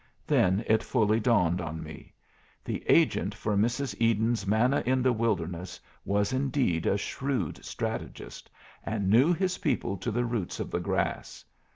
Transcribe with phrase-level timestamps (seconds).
[0.25, 2.15] Then it fully dawned on me.
[2.65, 3.93] The agent for Mrs.
[4.01, 8.49] Eden's Manna in the Wilderness was indeed a shrewd strategist,
[8.83, 11.45] and knew his people to the roots of the grass.